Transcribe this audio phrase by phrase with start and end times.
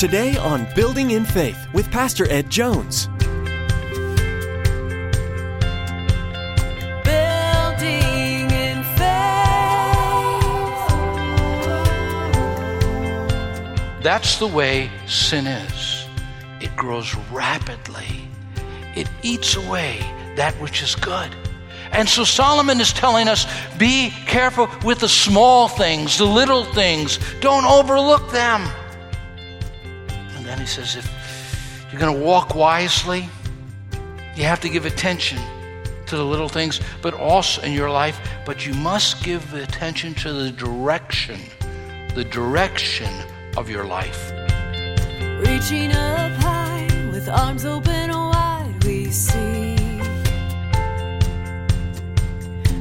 [0.00, 3.08] Today on Building in Faith with Pastor Ed Jones.
[7.04, 9.12] Building in faith.
[14.02, 16.06] That's the way sin is.
[16.62, 18.26] It grows rapidly.
[18.96, 19.98] It eats away
[20.36, 21.28] that which is good.
[21.92, 23.44] And so Solomon is telling us
[23.76, 27.18] be careful with the small things, the little things.
[27.42, 28.66] Don't overlook them.
[30.60, 33.28] He says if you're going to walk wisely,
[34.36, 35.38] you have to give attention
[36.06, 40.32] to the little things, but also in your life, but you must give attention to
[40.32, 41.40] the direction,
[42.14, 43.10] the direction
[43.56, 44.30] of your life.
[45.38, 49.76] Reaching up high with arms open wide, we see.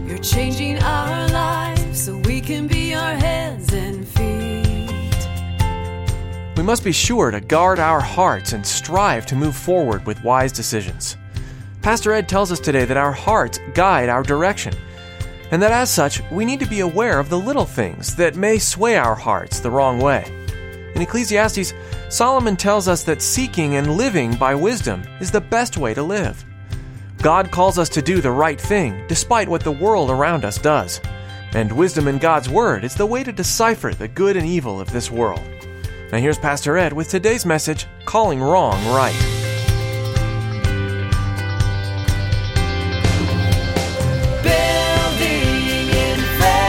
[0.05, 1.28] You're changing our
[6.69, 11.17] must be sure to guard our hearts and strive to move forward with wise decisions.
[11.81, 14.75] Pastor Ed tells us today that our hearts guide our direction,
[15.49, 18.59] and that as such, we need to be aware of the little things that may
[18.59, 20.23] sway our hearts the wrong way.
[20.93, 21.73] In Ecclesiastes,
[22.09, 26.45] Solomon tells us that seeking and living by wisdom is the best way to live.
[27.17, 31.01] God calls us to do the right thing despite what the world around us does.
[31.53, 34.91] And wisdom in God's Word is the way to decipher the good and evil of
[34.91, 35.41] this world.
[36.11, 39.13] Now here's Pastor Ed with today's message Calling Wrong Right.
[44.41, 46.59] Building in faith.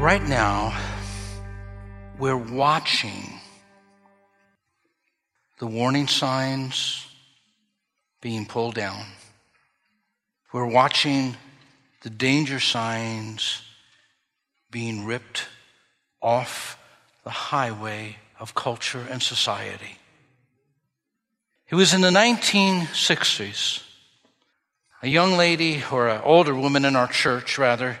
[0.00, 0.78] Right now,
[2.20, 3.40] we're watching
[5.58, 7.04] the warning signs
[8.20, 9.04] being pulled down.
[10.52, 11.36] We're watching
[12.02, 13.62] the danger signs
[14.70, 15.48] being ripped
[16.20, 16.78] off
[17.24, 19.98] the highway of culture and society.
[21.70, 23.82] It was in the 1960s.
[25.02, 27.98] A young lady, or an older woman in our church, rather,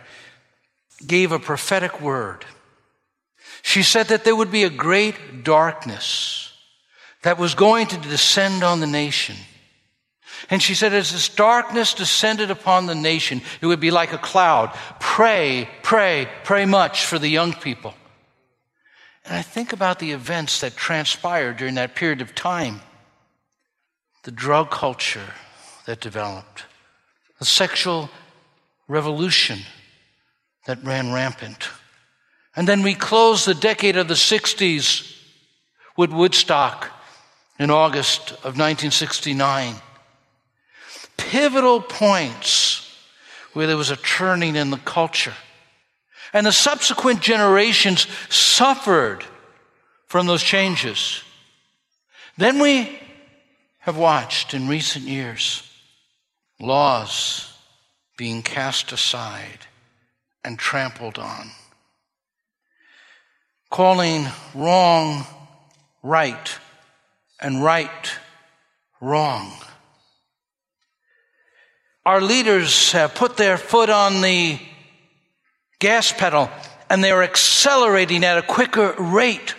[1.06, 2.44] gave a prophetic word.
[3.62, 6.52] She said that there would be a great darkness
[7.22, 9.36] that was going to descend on the nation.
[10.48, 14.18] And she said, as this darkness descended upon the nation, it would be like a
[14.18, 14.74] cloud.
[14.98, 17.94] Pray, pray, pray much for the young people.
[19.24, 22.80] And I think about the events that transpired during that period of time
[24.22, 25.32] the drug culture
[25.86, 26.64] that developed,
[27.38, 28.10] the sexual
[28.86, 29.60] revolution
[30.66, 31.70] that ran rampant.
[32.54, 35.16] And then we close the decade of the 60s
[35.96, 36.90] with Woodstock
[37.58, 39.76] in August of 1969.
[41.16, 42.94] Pivotal points
[43.52, 45.34] where there was a turning in the culture.
[46.32, 49.24] And the subsequent generations suffered
[50.06, 51.22] from those changes.
[52.36, 52.98] Then we
[53.80, 55.66] have watched in recent years
[56.60, 57.52] laws
[58.16, 59.66] being cast aside
[60.44, 61.50] and trampled on,
[63.70, 65.24] calling wrong
[66.02, 66.58] right
[67.40, 68.18] and right
[69.00, 69.52] wrong.
[72.04, 74.58] Our leaders have put their foot on the
[75.80, 76.48] gas pedal
[76.88, 79.54] and they are accelerating at a quicker rate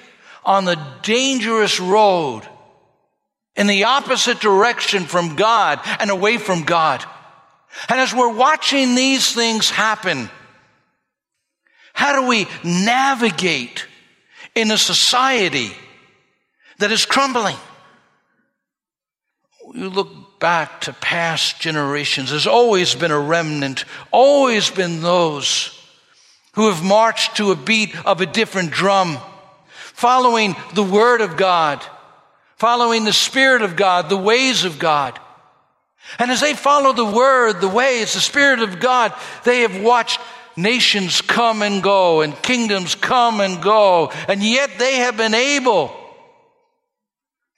[0.45, 2.43] on the dangerous road
[3.55, 7.03] in the opposite direction from God and away from God.
[7.89, 10.29] And as we're watching these things happen,
[11.93, 13.87] how do we navigate
[14.55, 15.71] in a society
[16.79, 17.57] that is crumbling?
[19.73, 25.80] You look back to past generations, there's always been a remnant, always been those
[26.53, 29.17] who have marched to a beat of a different drum,
[29.93, 31.83] following the Word of God,
[32.57, 35.19] following the Spirit of God, the ways of God.
[36.19, 39.13] And as they follow the Word, the ways, the Spirit of God,
[39.43, 40.19] they have watched
[40.57, 45.95] nations come and go and kingdoms come and go, and yet they have been able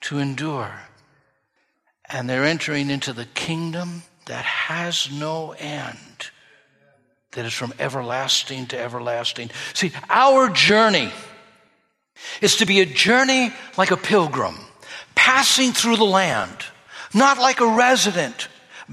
[0.02, 0.72] to endure.
[2.08, 5.98] And they're entering into the kingdom that has no end
[7.34, 9.50] that is from everlasting to everlasting.
[9.74, 11.12] See, our journey
[12.40, 14.56] is to be a journey like a pilgrim,
[15.14, 16.56] passing through the land,
[17.12, 18.48] not like a resident,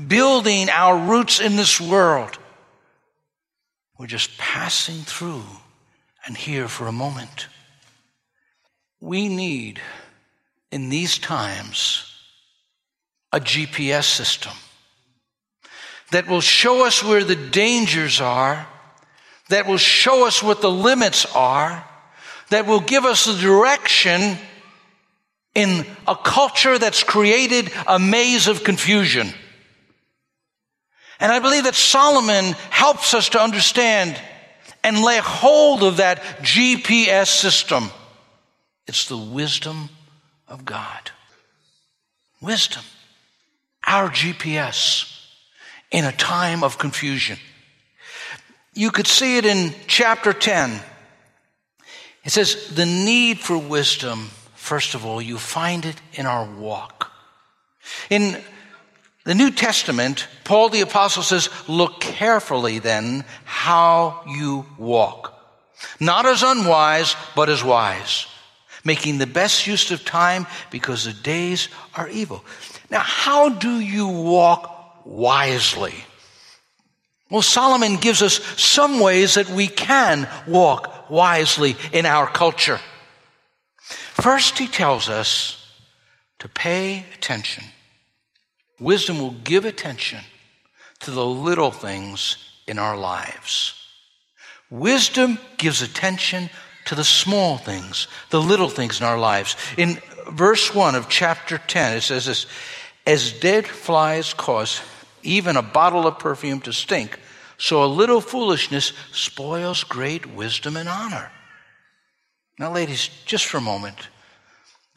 [0.07, 2.37] building our roots in this world.
[3.97, 5.43] We're just passing through
[6.25, 7.47] and here for a moment.
[8.99, 9.79] We need,
[10.71, 12.11] in these times,
[13.31, 14.53] a GPS system
[16.11, 18.67] that will show us where the dangers are,
[19.49, 21.85] that will show us what the limits are,
[22.49, 24.37] that will give us the direction
[25.55, 29.33] in a culture that's created a maze of confusion.
[31.19, 34.19] And I believe that Solomon helps us to understand
[34.83, 37.89] and lay hold of that GPS system.
[38.87, 39.89] It's the wisdom
[40.47, 41.11] of God.
[42.41, 42.83] Wisdom.
[43.85, 45.20] Our GPS
[45.91, 47.37] in a time of confusion.
[48.73, 50.79] You could see it in chapter 10.
[52.23, 57.11] It says, the need for wisdom, first of all, you find it in our walk.
[58.09, 58.41] In
[59.23, 65.37] the New Testament, Paul the Apostle says, Look carefully then how you walk.
[65.99, 68.27] Not as unwise, but as wise,
[68.83, 72.43] making the best use of time because the days are evil.
[72.89, 74.70] Now, how do you walk
[75.05, 75.93] wisely?
[77.29, 82.79] Well, Solomon gives us some ways that we can walk wisely in our culture.
[83.79, 85.57] First, he tells us
[86.39, 87.63] to pay attention
[88.81, 90.19] Wisdom will give attention
[91.01, 92.37] to the little things
[92.67, 93.75] in our lives.
[94.71, 96.49] Wisdom gives attention
[96.85, 99.55] to the small things, the little things in our lives.
[99.77, 99.99] In
[100.31, 102.47] verse 1 of chapter 10, it says this
[103.05, 104.81] As dead flies cause
[105.23, 107.19] even a bottle of perfume to stink,
[107.57, 111.31] so a little foolishness spoils great wisdom and honor.
[112.57, 114.09] Now, ladies, just for a moment,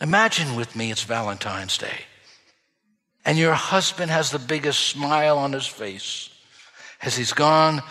[0.00, 2.00] imagine with me it's Valentine's Day
[3.24, 6.30] and your husband has the biggest smile on his face
[7.00, 7.82] as he's gone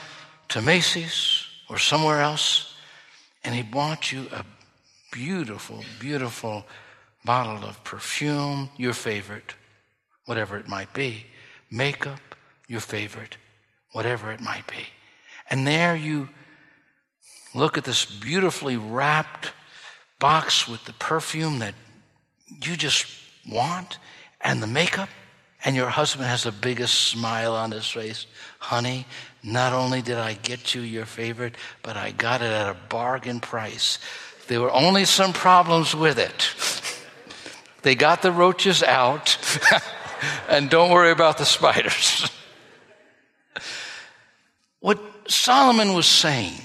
[0.50, 2.76] to Macy's or somewhere else,
[3.44, 4.46] and he bought you a
[5.12, 6.66] beautiful, beautiful
[7.26, 9.56] bottle of perfume, your favorite,
[10.26, 11.26] whatever it might be,
[11.70, 12.20] makeup,
[12.68, 13.38] your favorite,
[13.92, 14.86] whatever it might be.
[15.50, 16.30] And there you
[17.54, 19.52] look at this beautifully wrapped
[20.20, 21.76] box with the perfume that
[22.64, 23.06] you just
[23.50, 23.98] want
[24.42, 25.10] and the makeup
[25.66, 28.26] and your husband has the biggest smile on his face.
[28.60, 29.06] Honey,
[29.44, 33.40] not only did I get you your favorite, but I got it at a bargain
[33.40, 34.00] price.
[34.48, 36.54] There were only some problems with it.
[37.84, 39.38] They got the roaches out,
[40.54, 42.30] and don't worry about the spiders.
[44.80, 46.62] what Solomon was saying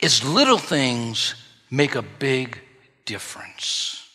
[0.00, 1.34] is little things
[1.70, 2.60] make a big
[3.04, 4.08] difference.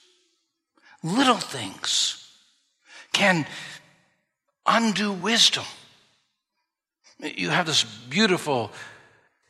[1.03, 2.31] Little things
[3.11, 3.45] can
[4.65, 5.65] undo wisdom.
[7.19, 8.71] You have this beautiful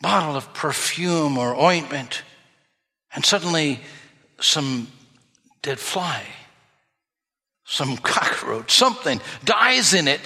[0.02, 2.24] bottle of perfume or ointment,
[3.14, 3.80] and suddenly
[4.40, 4.88] some
[5.62, 6.24] dead fly,
[7.74, 10.22] some cockroach, something dies in it,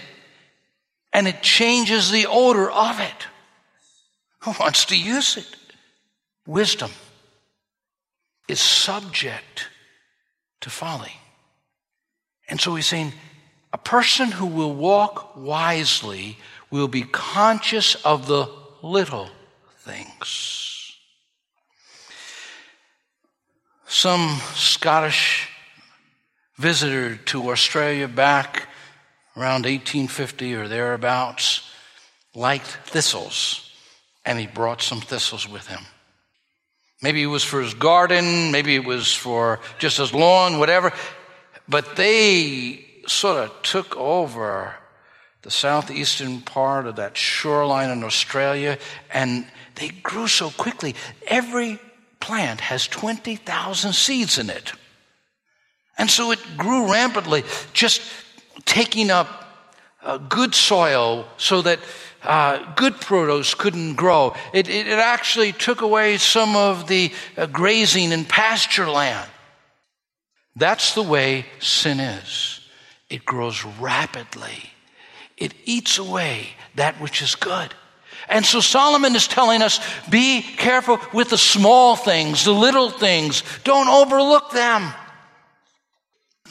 [1.13, 3.27] and it changes the odor of it.
[4.39, 5.47] Who wants to use it?
[6.45, 6.91] Wisdom
[8.49, 9.69] is subject
[10.59, 11.13] to folly.
[12.49, 13.13] And so he's saying,
[13.71, 16.37] a person who will walk wisely
[16.69, 18.49] will be conscious of the
[18.81, 19.29] little
[19.79, 20.97] things.
[23.87, 25.47] Some Scottish
[26.57, 28.67] visitor to Australia back
[29.35, 31.69] around 1850 or thereabouts
[32.33, 33.71] liked thistles,
[34.25, 35.85] and he brought some thistles with him.
[37.01, 40.91] Maybe it was for his garden, maybe it was for just his lawn, whatever.
[41.67, 44.75] But they sort of took over
[45.43, 48.79] the southeastern part of that shoreline in Australia,
[49.13, 50.95] and they grew so quickly.
[51.27, 51.79] Every
[52.19, 54.73] plant has 20,000 seeds in it.
[55.97, 58.01] And so it grew rampantly, just
[58.65, 59.45] taking up
[60.03, 61.79] uh, good soil so that
[62.23, 64.35] uh, good produce couldn't grow.
[64.53, 69.29] It, it, it, actually took away some of the uh, grazing and pasture land.
[70.55, 72.59] That's the way sin is.
[73.09, 74.71] It grows rapidly.
[75.37, 77.73] It eats away that which is good.
[78.27, 83.43] And so Solomon is telling us be careful with the small things, the little things.
[83.63, 84.93] Don't overlook them.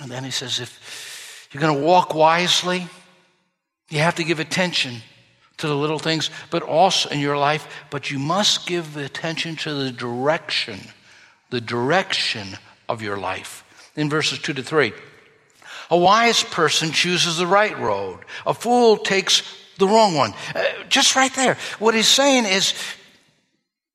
[0.02, 2.86] And then he says if you're going to walk wisely,
[3.88, 5.02] you have to give attention
[5.58, 9.72] to the little things, but also in your life, but you must give attention to
[9.72, 10.80] the direction,
[11.50, 12.48] the direction
[12.88, 13.62] of your life.
[13.96, 14.92] In verses 2 to 3.
[15.90, 18.20] A wise person chooses the right road.
[18.44, 19.42] A fool takes
[19.78, 20.34] the wrong one.
[20.54, 21.56] Uh, just right there.
[21.78, 22.74] What he's saying is,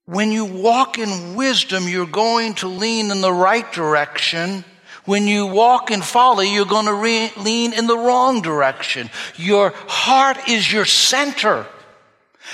[0.06, 4.64] when you walk in wisdom, you're going to lean in the right direction.
[5.06, 9.10] When you walk in folly, you're going to re- lean in the wrong direction.
[9.36, 11.66] Your heart is your center.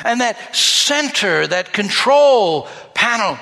[0.03, 3.37] And that center, that control panel,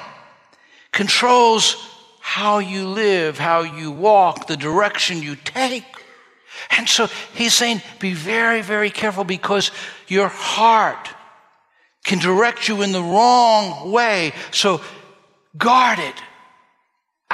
[0.91, 1.75] controls
[2.21, 5.85] how you live, how you walk, the direction you take.
[6.71, 9.71] And so he's saying, be very, very careful because
[10.07, 11.09] your heart
[12.03, 14.33] can direct you in the wrong way.
[14.51, 14.81] So
[15.57, 16.15] guard it.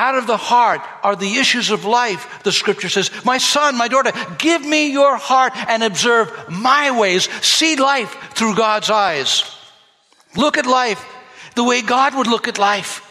[0.02, 3.12] Out of the heart are the issues of life, the scripture says.
[3.24, 7.30] My son, my daughter, give me your heart and observe my ways.
[7.46, 9.44] See life through God's eyes.
[10.36, 11.06] Look at life
[11.54, 13.08] the way God would look at life.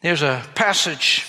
[0.00, 1.26] There's a passage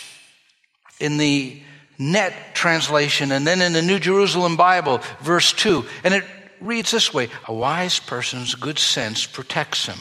[1.02, 1.62] in the
[1.98, 6.24] net translation and then in the New Jerusalem Bible, verse 2, and it
[6.62, 10.00] reads this way A wise person's good sense protects him,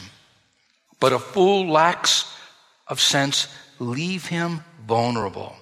[1.01, 2.33] but a fool lacks
[2.87, 5.55] of sense leave him vulnerable.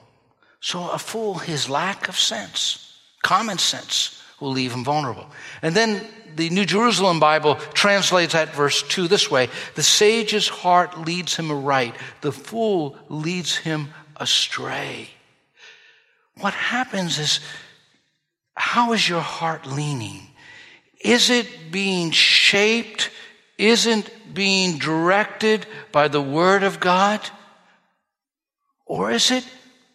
[0.60, 5.28] So a fool, his lack of sense, common sense, will leave him vulnerable.
[5.62, 6.06] And then
[6.36, 11.52] the New Jerusalem Bible translates that verse 2 this way The sage's heart leads him
[11.52, 15.10] aright, the fool leads him astray.
[16.40, 17.40] What happens is,
[18.56, 20.28] how is your heart leaning?
[21.00, 23.10] Is it being shaped?
[23.58, 27.22] Isn't being directed by the Word of God?
[28.88, 29.46] Or is it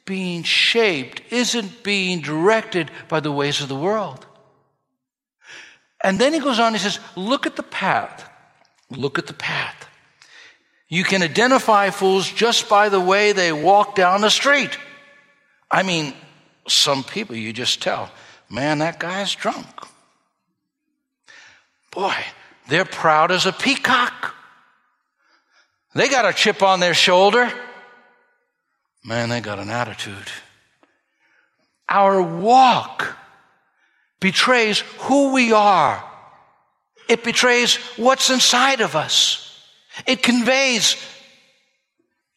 [0.04, 1.22] being shaped?
[1.30, 4.26] Isn't being directed by the ways of the world?
[6.04, 8.28] And then he goes on, he says, Look at the path.
[8.90, 9.88] Look at the path.
[10.88, 14.76] You can identify fools just by the way they walk down the street.
[15.70, 16.12] I mean,
[16.68, 18.10] some people you just tell,
[18.50, 19.66] man, that guy's drunk.
[21.90, 22.14] Boy,
[22.68, 24.34] they're proud as a peacock.
[25.94, 27.50] They got a chip on their shoulder.
[29.04, 30.30] Man, they got an attitude.
[31.88, 33.16] Our walk
[34.20, 36.02] betrays who we are.
[37.08, 39.60] It betrays what's inside of us.
[40.06, 40.96] It conveys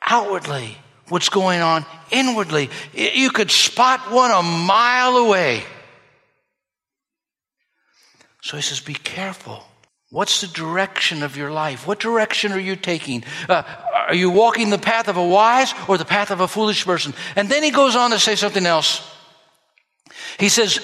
[0.01, 0.77] outwardly
[1.09, 2.69] what's going on inwardly.
[2.93, 5.63] You could spot one a mile away.
[8.41, 9.63] So he says, Be careful.
[10.09, 11.87] What's the direction of your life?
[11.87, 13.23] What direction are you taking?
[13.49, 13.63] Uh,
[14.07, 17.13] are you walking the path of a wise or the path of a foolish person?
[17.35, 19.05] And then he goes on to say something else.
[20.39, 20.79] He says,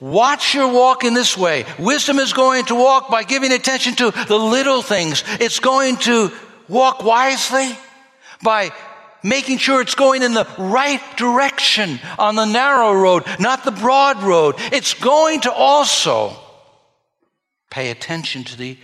[0.00, 1.64] Watch your walk in this way.
[1.78, 5.22] Wisdom is going to walk by giving attention to the little things.
[5.40, 6.30] It's going to
[6.68, 7.78] walk wisely
[8.42, 8.72] by
[9.22, 14.22] making sure it's going in the right direction on the narrow road, not the broad
[14.22, 14.56] road.
[14.58, 16.36] It's going to also
[17.70, 18.76] pay attention to the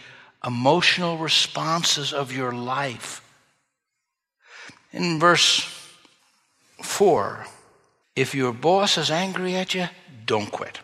[0.44, 3.20] emotional responses of your life.
[4.92, 5.61] In verse
[6.82, 7.47] 4,
[8.16, 9.88] if your boss is angry at you,
[10.26, 10.80] don't quit.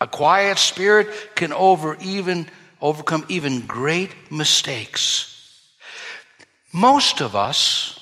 [0.00, 2.48] A quiet spirit can over even,
[2.80, 5.30] overcome even great mistakes.
[6.72, 8.00] Most of us,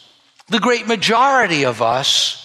[0.48, 2.38] the great majority of us,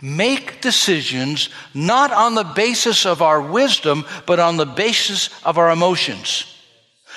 [0.00, 5.70] make decisions not on the basis of our wisdom, but on the basis of our
[5.70, 6.44] emotions.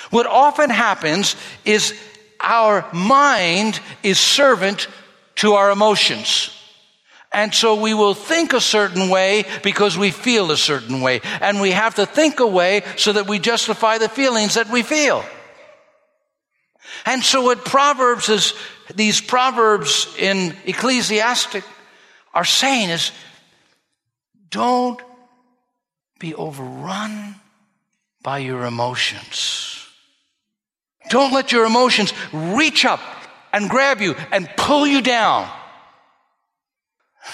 [0.10, 1.94] What often happens is
[2.40, 4.88] our mind is servant
[5.36, 6.56] to our emotions.
[7.32, 11.22] And so we will think a certain way because we feel a certain way.
[11.42, 14.82] And we have to think a way so that we justify the feelings that we
[14.82, 15.24] feel.
[17.06, 18.54] And so what Proverbs is,
[18.96, 21.64] these Proverbs in Ecclesiastes
[22.34, 23.12] are saying is,
[24.50, 25.00] don't
[26.20, 27.36] be overrun
[28.24, 29.69] by your emotions.
[31.10, 33.02] Don't let your emotions reach up
[33.52, 35.50] and grab you and pull you down.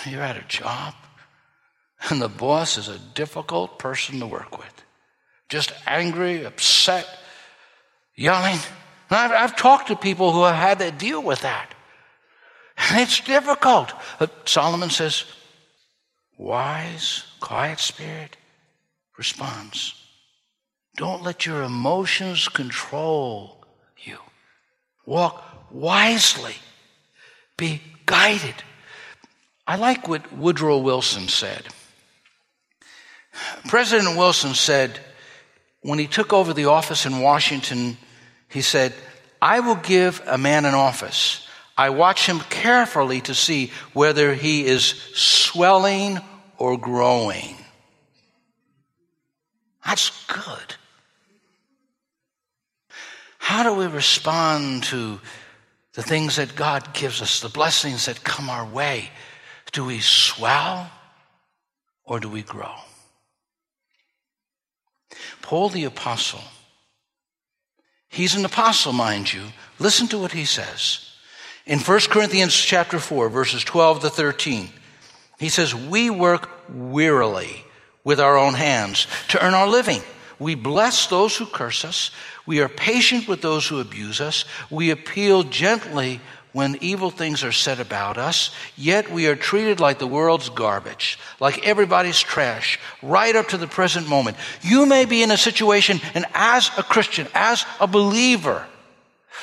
[0.06, 0.94] You're at a job,
[2.10, 4.84] and the boss is a difficult person to work with.
[5.50, 7.08] Just angry, upset,
[8.16, 8.58] yelling.
[9.10, 11.74] And I've, I've talked to people who have had to deal with that.
[12.78, 13.94] And it's difficult.
[14.20, 15.24] But Solomon says,
[16.38, 18.38] wise, quiet spirit
[19.18, 19.94] responds.
[20.98, 23.55] Don't let your emotions control.
[25.06, 26.56] Walk wisely.
[27.58, 28.56] Be guided
[29.68, 31.64] I like what Woodrow Wilson said.
[33.68, 35.00] President Wilson said,
[35.82, 37.98] when he took over the office in Washington,
[38.48, 38.94] he said,
[39.42, 41.48] I will give a man an office.
[41.78, 46.20] I watch him carefully to see whether he is swelling
[46.58, 47.58] or growing.
[49.86, 50.75] That's good.
[53.56, 55.18] How do we respond to
[55.94, 59.12] the things that God gives us, the blessings that come our way?
[59.72, 60.92] Do we swell
[62.04, 62.76] or do we grow?
[65.42, 66.42] Paul the Apostle,
[68.10, 69.44] he's an apostle, mind you.
[69.80, 71.10] Listen to what he says.
[71.66, 74.68] In 1 Corinthians chapter 4, verses 12 to 13,
[75.40, 77.64] he says, We work wearily
[78.04, 80.02] with our own hands to earn our living.
[80.40, 82.12] We bless those who curse us.
[82.46, 84.46] We are patient with those who abuse us.
[84.70, 86.20] We appeal gently
[86.56, 91.20] when evil things are said about us, yet we are treated like the world's garbage,
[91.42, 94.38] like everybody's trash, right up to the present moment.
[94.62, 98.66] You may be in a situation, and as a Christian, as a believer,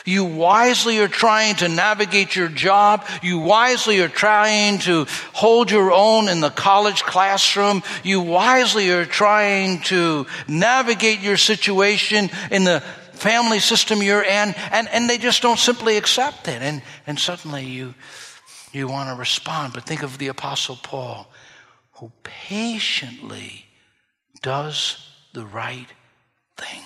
[0.04, 3.06] you wisely are trying to navigate your job.
[3.22, 7.82] You wisely are trying to hold your own in the college classroom.
[8.02, 12.80] You wisely are trying to navigate your situation in the
[13.12, 14.54] family system you're in.
[14.72, 16.62] And, and they just don't simply accept it.
[16.62, 17.94] And, and suddenly you,
[18.72, 19.72] you want to respond.
[19.72, 21.30] But think of the Apostle Paul,
[21.94, 23.66] who patiently
[24.42, 25.86] does the right
[26.56, 26.82] thing.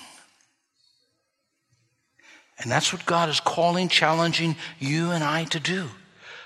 [2.58, 5.88] And that's what God is calling, challenging you and I to do.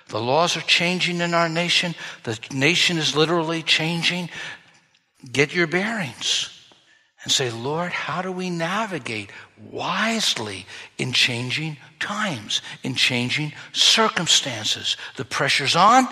[0.09, 1.95] The laws are changing in our nation.
[2.25, 4.29] The nation is literally changing.
[5.31, 6.51] Get your bearings
[7.23, 9.31] and say, Lord, how do we navigate
[9.71, 10.67] wisely
[10.99, 14.97] in changing times, in changing circumstances?
[15.17, 16.09] The pressure's on,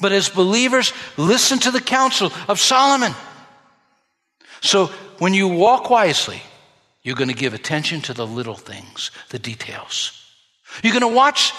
[0.00, 3.12] but as believers, listen to the counsel of Solomon.
[4.62, 4.86] So
[5.18, 6.40] when you walk wisely,
[7.02, 10.12] you're going to give attention to the little things, the details.
[10.82, 11.52] You're going to watch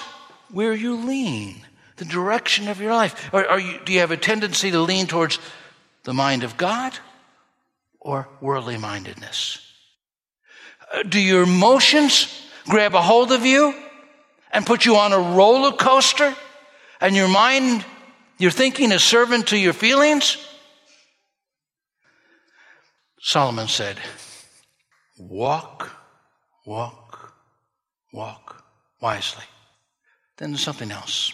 [0.51, 1.65] where you lean,
[1.98, 3.34] the direction of your life.
[3.34, 5.39] Or, you, do you have a tendency to lean towards
[6.03, 6.98] the mind of God
[8.00, 9.60] or worldly mindedness?
[10.93, 13.74] Uh, do your emotions grab a hold of you
[14.51, 16.36] and put you on a roller coaster
[17.01, 17.86] and your mind,
[18.38, 20.38] your thinking is servant to your feelings?
[23.22, 23.98] Solomon said,
[25.19, 25.91] Walk,
[26.65, 27.33] walk,
[28.13, 28.63] walk
[29.01, 29.43] wisely.
[30.38, 31.33] Then something else.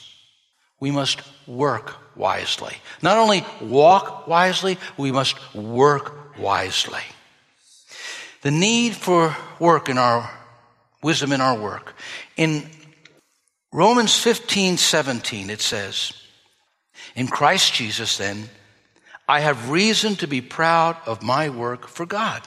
[0.80, 2.76] We must work wisely.
[3.02, 7.04] Not only walk wisely, we must work wisely.
[8.42, 10.30] The need for work in our
[11.06, 11.94] wisdom in our work.
[12.36, 12.68] In
[13.72, 16.14] Romans 15, 17, it says,
[17.16, 18.50] In Christ Jesus, then,
[19.28, 22.42] I have reason to be proud of my work for God.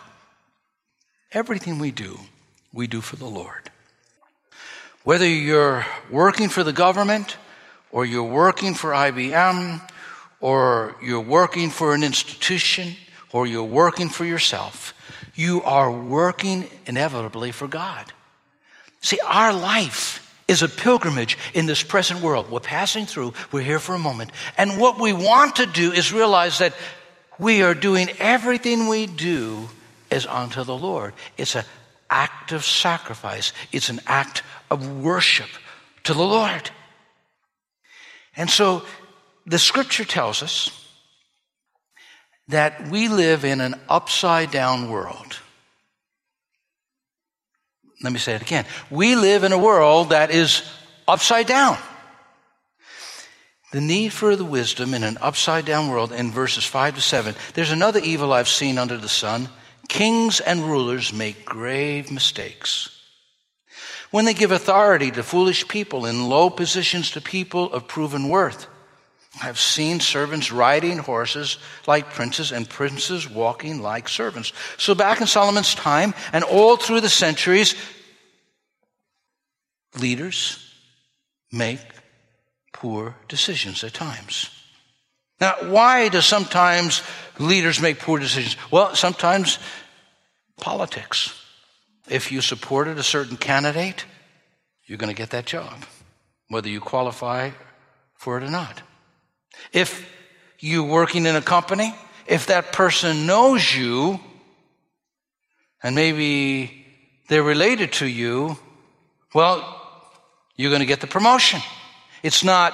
[1.32, 2.18] Everything we do,
[2.72, 3.70] we do for the Lord.
[5.04, 7.36] Whether you're working for the government,
[7.90, 9.80] or you're working for IBM,
[10.40, 12.96] or you're working for an institution,
[13.32, 14.94] or you're working for yourself,
[15.34, 18.12] you are working inevitably for God.
[19.00, 22.50] See, our life is a pilgrimage in this present world.
[22.50, 24.30] We're passing through, we're here for a moment.
[24.56, 26.74] And what we want to do is realize that
[27.38, 29.68] we are doing everything we do
[30.26, 31.14] unto the Lord.
[31.36, 31.64] It's an
[32.10, 35.48] act of sacrifice, it's an act of worship
[36.04, 36.70] to the Lord.
[38.36, 38.82] And so
[39.46, 40.70] the scripture tells us
[42.48, 45.38] that we live in an upside down world.
[48.02, 48.64] Let me say it again.
[48.90, 50.62] We live in a world that is
[51.06, 51.76] upside down.
[53.72, 57.34] The need for the wisdom in an upside down world in verses 5 to 7.
[57.54, 59.48] There's another evil I've seen under the sun.
[59.88, 62.94] Kings and rulers make grave mistakes.
[64.10, 68.66] When they give authority to foolish people in low positions to people of proven worth,
[69.42, 74.52] I've seen servants riding horses like princes and princes walking like servants.
[74.78, 77.74] So back in Solomon's time and all through the centuries,
[79.98, 80.64] leaders
[81.52, 81.80] make
[82.72, 84.50] poor decisions at times.
[85.40, 87.02] Now, why do sometimes
[87.38, 88.56] leaders make poor decisions?
[88.70, 89.58] Well, sometimes
[90.60, 91.34] politics.
[92.08, 94.04] If you supported a certain candidate,
[94.86, 95.84] you're going to get that job,
[96.48, 97.50] whether you qualify
[98.14, 98.82] for it or not.
[99.72, 100.08] If
[100.58, 101.94] you're working in a company,
[102.26, 104.20] if that person knows you,
[105.82, 106.84] and maybe
[107.28, 108.58] they're related to you,
[109.34, 109.84] well,
[110.56, 111.60] you're going to get the promotion.
[112.22, 112.72] It's not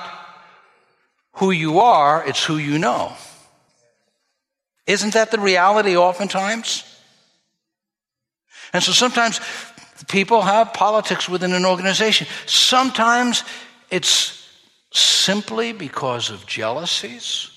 [1.35, 3.13] who you are, it's who you know.
[4.87, 6.85] Isn't that the reality oftentimes?
[8.73, 9.41] And so sometimes
[10.09, 12.27] people have politics within an organization.
[12.47, 13.45] Sometimes
[13.91, 14.49] it's
[14.93, 17.51] simply because of jealousies,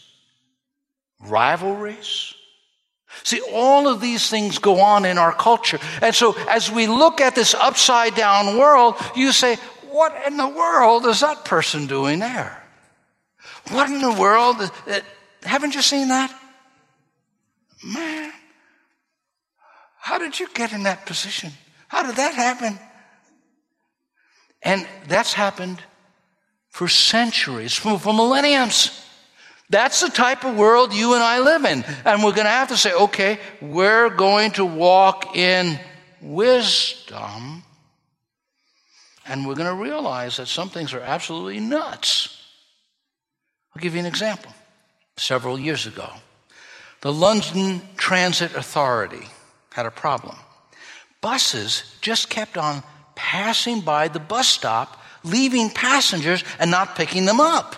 [1.20, 2.34] rivalries.
[3.24, 5.80] See, all of these things go on in our culture.
[6.02, 9.56] And so as we look at this upside down world, you say,
[9.90, 12.57] what in the world is that person doing there?
[13.70, 14.58] What in the world?
[15.44, 16.34] Haven't you seen that?
[17.84, 18.34] Man,
[19.98, 21.52] how did you get in that position?
[21.88, 22.80] How did that happen?
[24.64, 25.82] And that's happened
[26.70, 29.04] for centuries, for, for millenniums.
[29.70, 31.84] That's the type of world you and I live in.
[32.06, 35.80] And we're going to have to say, okay, we're going to walk in
[36.22, 37.64] wisdom.
[39.28, 42.37] And we're going to realize that some things are absolutely nuts.
[43.78, 44.52] I'll give you an example.
[45.18, 46.10] Several years ago,
[47.02, 49.28] the London Transit Authority
[49.72, 50.36] had a problem.
[51.22, 52.82] Buses just kept on
[53.14, 57.76] passing by the bus stop, leaving passengers and not picking them up.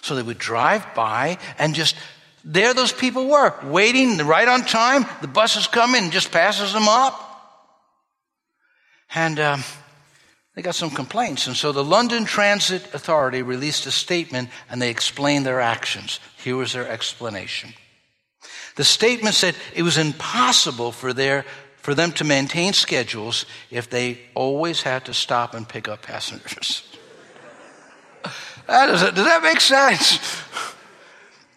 [0.00, 1.94] So they would drive by and just,
[2.44, 5.06] there those people were, waiting right on time.
[5.20, 7.14] The buses come in and just passes them up.
[9.14, 9.62] And um,
[10.54, 11.46] they got some complaints.
[11.46, 16.20] And so the London Transit Authority released a statement and they explained their actions.
[16.36, 17.72] Here was their explanation.
[18.76, 21.44] The statement said it was impossible for, their,
[21.76, 26.88] for them to maintain schedules if they always had to stop and pick up passengers.
[28.66, 30.18] That is, does that make sense?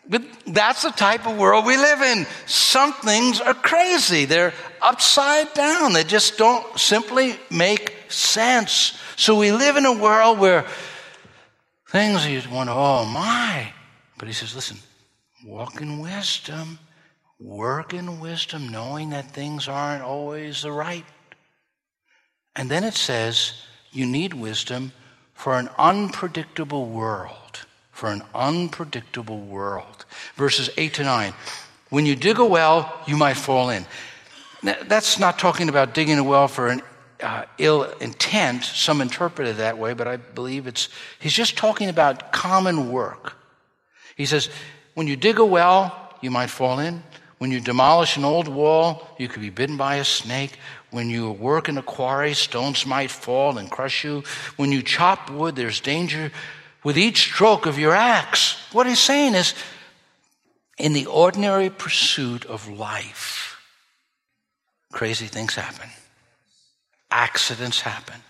[0.07, 2.27] But that's the type of world we live in.
[2.45, 4.25] Some things are crazy.
[4.25, 5.93] They're upside down.
[5.93, 8.97] They just don't simply make sense.
[9.15, 10.65] So we live in a world where
[11.89, 13.71] things you want, oh my.
[14.17, 14.77] But he says, listen,
[15.45, 16.79] walk in wisdom,
[17.39, 21.05] work in wisdom, knowing that things aren't always the right.
[22.55, 23.53] And then it says,
[23.91, 24.93] you need wisdom
[25.33, 27.65] for an unpredictable world.
[27.91, 30.05] For an unpredictable world.
[30.35, 31.33] Verses 8 to 9.
[31.89, 33.85] When you dig a well, you might fall in.
[34.63, 36.81] That's not talking about digging a well for an
[37.21, 38.63] uh, ill intent.
[38.63, 43.35] Some interpret it that way, but I believe it's, he's just talking about common work.
[44.15, 44.49] He says,
[44.93, 47.03] when you dig a well, you might fall in.
[47.37, 50.57] When you demolish an old wall, you could be bitten by a snake.
[50.91, 54.23] When you work in a quarry, stones might fall and crush you.
[54.55, 56.31] When you chop wood, there's danger
[56.83, 58.57] with each stroke of your axe.
[58.71, 59.53] What he's saying is,
[60.77, 63.57] in the ordinary pursuit of life,
[64.91, 65.89] crazy things happen.
[67.15, 68.21] Accidents happen.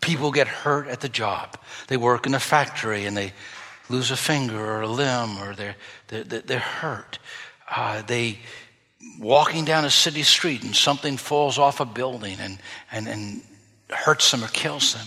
[0.00, 1.58] People get hurt at the job.
[1.88, 3.32] They work in a factory and they
[3.88, 5.74] lose a finger or a limb or they're,
[6.06, 7.18] they're, they're hurt.
[7.68, 8.38] Uh, they
[9.18, 12.60] walking down a city street and something falls off a building and,
[12.92, 13.42] and, and
[13.90, 15.06] hurts them or kills them.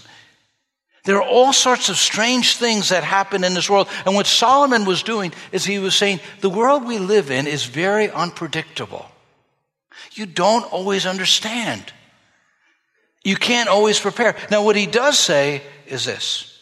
[1.05, 3.87] There are all sorts of strange things that happen in this world.
[4.05, 7.63] And what Solomon was doing is he was saying, the world we live in is
[7.63, 9.05] very unpredictable.
[10.11, 11.93] You don't always understand.
[13.27, 14.37] You can't always prepare.
[14.49, 16.57] Now, what he does say is this.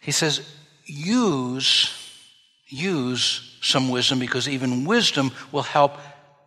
[0.00, 0.40] He says,
[0.86, 1.94] use,
[2.66, 5.98] use some wisdom because even wisdom will help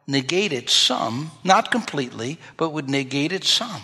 [0.06, 3.84] negate it some, not completely, but would negate it some.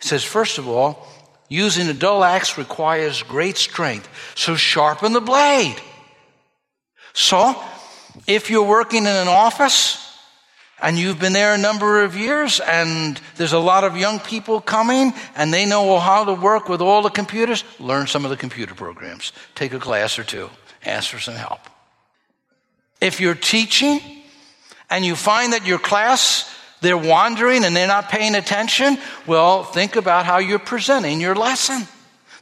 [0.00, 1.08] He says, first of all,
[1.48, 5.74] using a dull axe requires great strength, so sharpen the blade.
[7.14, 7.60] So,
[8.28, 10.09] if you're working in an office
[10.82, 14.60] and you've been there a number of years and there's a lot of young people
[14.60, 18.36] coming and they know how to work with all the computers, learn some of the
[18.36, 19.32] computer programs.
[19.54, 20.50] Take a class or two.
[20.84, 21.60] Ask for some help.
[23.00, 24.00] If you're teaching
[24.88, 29.96] and you find that your class, they're wandering and they're not paying attention, well, think
[29.96, 31.86] about how you're presenting your lesson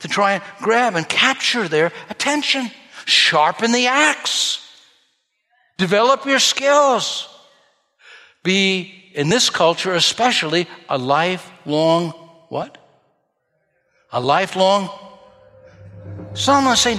[0.00, 2.70] to try and grab and capture their attention.
[3.04, 4.64] Sharpen the axe.
[5.76, 7.27] Develop your skills.
[8.42, 12.14] Be, in this culture especially, a lifelong
[12.48, 12.78] what?
[14.12, 14.88] A lifelong.
[16.34, 16.98] Someone's saying,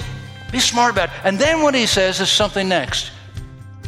[0.52, 1.14] be smart about it.
[1.24, 3.10] And then what he says is something next.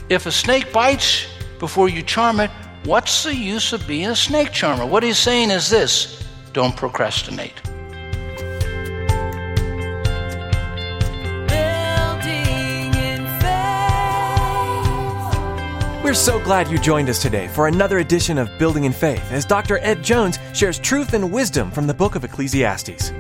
[0.09, 1.27] If a snake bites
[1.59, 2.51] before you charm it,
[2.85, 4.87] what's the use of being a snake charmer?
[4.87, 7.72] What he's saying is this don't procrastinate.
[16.03, 19.45] We're so glad you joined us today for another edition of Building in Faith as
[19.45, 19.79] Dr.
[19.79, 23.13] Ed Jones shares truth and wisdom from the book of Ecclesiastes.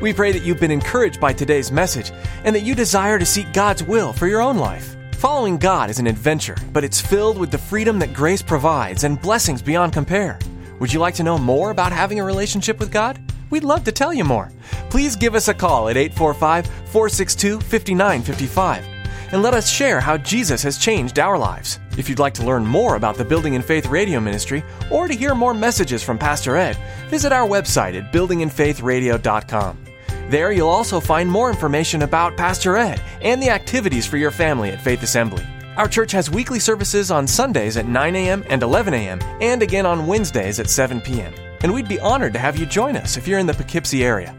[0.00, 2.12] We pray that you've been encouraged by today's message
[2.44, 4.96] and that you desire to seek God's will for your own life.
[5.14, 9.20] Following God is an adventure, but it's filled with the freedom that grace provides and
[9.20, 10.38] blessings beyond compare.
[10.78, 13.18] Would you like to know more about having a relationship with God?
[13.50, 14.52] We'd love to tell you more.
[14.90, 18.97] Please give us a call at 845 462 5955
[19.32, 21.78] and let us share how Jesus has changed our lives.
[21.96, 25.14] If you'd like to learn more about the Building in Faith radio ministry or to
[25.14, 26.76] hear more messages from Pastor Ed,
[27.08, 29.84] visit our website at buildinginfaithradio.com.
[30.28, 34.70] There you'll also find more information about Pastor Ed and the activities for your family
[34.70, 35.44] at Faith Assembly.
[35.76, 38.44] Our church has weekly services on Sundays at 9 a.m.
[38.48, 41.32] and 11 a.m., and again on Wednesdays at 7 p.m.
[41.62, 44.36] And we'd be honored to have you join us if you're in the Poughkeepsie area.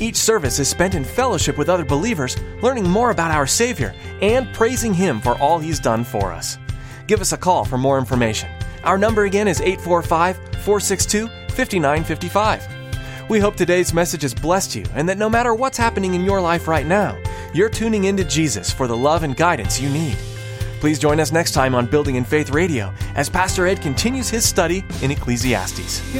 [0.00, 4.52] Each service is spent in fellowship with other believers, learning more about our Savior and
[4.54, 6.56] praising Him for all He's done for us.
[7.06, 8.48] Give us a call for more information.
[8.84, 12.78] Our number again is 845 462 5955.
[13.28, 16.40] We hope today's message has blessed you and that no matter what's happening in your
[16.40, 17.18] life right now,
[17.52, 20.16] you're tuning into Jesus for the love and guidance you need.
[20.80, 24.44] Please join us next time on Building in Faith Radio as Pastor Ed continues his
[24.44, 26.14] study in Ecclesiastes.